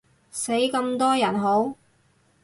[0.31, 1.75] 死咁多人好？